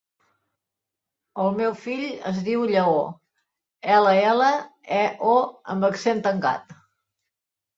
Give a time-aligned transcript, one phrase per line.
[1.43, 3.03] El meu fill es diu Lleó:
[3.99, 4.49] ela, ela,
[5.01, 5.37] e, o
[5.75, 6.75] amb accent tancat.